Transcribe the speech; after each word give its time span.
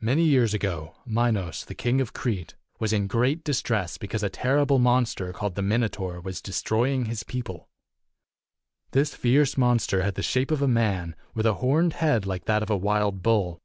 i. 0.00 0.04
Many 0.04 0.22
years 0.22 0.54
ago, 0.54 0.94
Minos, 1.04 1.64
the 1.64 1.74
King 1.74 2.00
of 2.00 2.12
Crete, 2.12 2.54
was 2.78 2.92
in 2.92 3.08
great 3.08 3.42
distress 3.42 3.98
because 3.98 4.22
a 4.22 4.30
terrible 4.30 4.78
monster, 4.78 5.32
called 5.32 5.56
the 5.56 5.60
Minotaur, 5.60 6.20
was 6.20 6.40
destroying 6.40 7.06
his 7.06 7.24
people. 7.24 7.68
This 8.92 9.12
fierce 9.12 9.56
monster 9.58 10.02
had 10.04 10.14
the 10.14 10.22
shape 10.22 10.52
of 10.52 10.62
a 10.62 10.68
man, 10.68 11.16
with 11.34 11.46
a 11.46 11.54
horned 11.54 11.94
head 11.94 12.26
like 12.26 12.44
that 12.44 12.62
of 12.62 12.70
a 12.70 12.76
wild 12.76 13.24
bull. 13.24 13.60